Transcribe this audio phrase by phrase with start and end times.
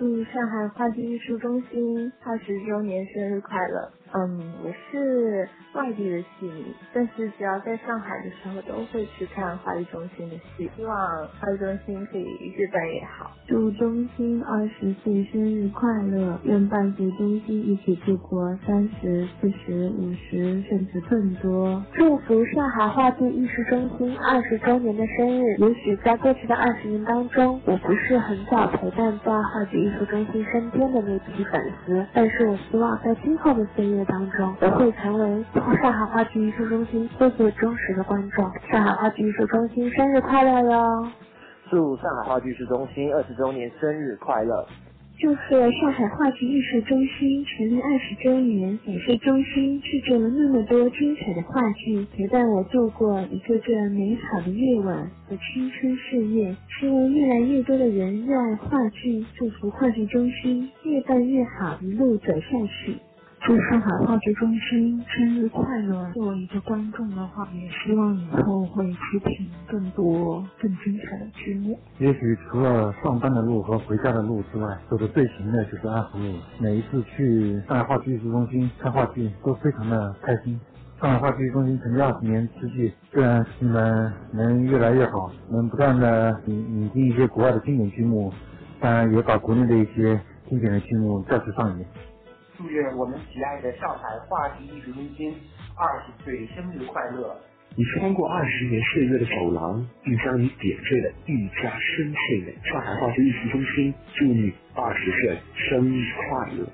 [0.00, 3.92] 祝上海话剧艺术中心二十周年生日快乐！
[4.12, 10.68] 嗯，我是外地的戏迷，但是只要在上海的时候都会去看话剧中心的戏。
[10.74, 10.96] 希望
[11.38, 12.26] 话剧中心可以
[12.56, 13.30] 越办越好。
[13.46, 16.40] 祝中心二十岁生日快乐！
[16.42, 21.80] 愿伴随中心一起度过三十、四十、五十，甚至更多。
[21.94, 25.56] 祝福上海话剧艺术中心二十周年的生日！
[25.58, 33.99] 也许在过去的二十年当中，我不是很早陪伴在话剧艺术中心身边的那批粉丝，但是我希望在今后的岁月。
[34.04, 35.44] 当中，我会成为
[35.82, 38.44] 上海话剧艺术中心最最忠实的观众。
[38.70, 41.08] 上海话剧艺术中心生日快乐哟！
[41.70, 44.66] 祝上海话剧艺术中心二十周年生日快乐！
[45.20, 48.78] 祝贺上海话剧艺术中心成立二十周年！
[48.86, 54.96] 感谢中心制作了那么多精彩的话剧，陪伴我度过一个个美好的夜晚
[55.28, 56.56] 和青春岁月。
[56.80, 62.96] 希望越来越多的人热爱话剧，祝福话剧中心越办越好，一路走下去。
[63.42, 66.12] 祝上海话剧中心生日快乐！
[66.12, 71.78] 作为一个观众的话，也希望以后会出品更多更精彩的剧目。
[71.98, 76.34] 也许除了上班的路和回家的路之外，走的最勤的就是安福路。
[76.60, 80.60] 每一次去上海话剧艺术中心看话剧，都非常的开心。
[81.00, 88.30] 上海话剧中心成立二十年之际，愿你们能越来越好，能不断的引引进一些国外的经典剧目，
[88.80, 91.86] 当然也把国内的一些经典的剧目再次上演。
[92.60, 95.34] 祝愿我们喜爱的上海话剧艺术中心
[95.78, 97.34] 二十岁生日快乐！
[97.74, 102.54] 你穿过二十年岁月的走廊，并将你点缀的愈加深邃美。
[102.62, 106.66] 上海话剧艺术中心祝你二十岁生日快乐！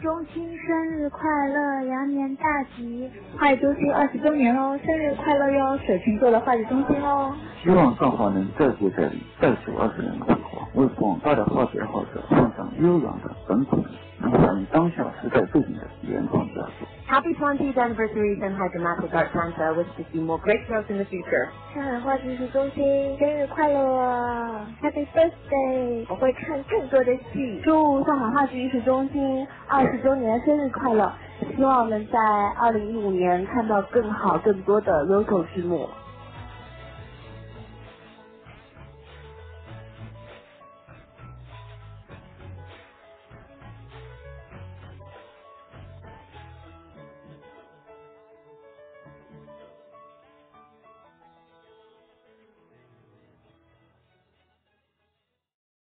[0.00, 3.10] 中心生日快乐，羊年大吉！
[3.36, 5.76] 话剧中心二十周年哦，生日快乐哟！
[5.78, 7.34] 水瓶座的话剧中心哦。
[7.64, 13.84] 希望上华能再接再厉，再走二十年的辉煌，为广大的话剧爱好者奉上悠扬的本土。
[14.20, 16.86] 能反映当下时代背景的原创佳作。
[17.08, 19.74] Happy 20th anniversary Shanghai Dramatic Art Center.
[19.74, 21.48] Wish to see more great shows in the future.
[21.74, 26.06] 上海话剧艺术中心生日快乐！Happy birthday！
[26.08, 27.60] 我会看更多的戏。
[27.64, 31.12] 祝上海话剧艺术中心二十周年生日快乐！
[31.56, 32.18] 希望能在
[32.60, 35.88] 二零一五年看到更好、更多的优秀剧目。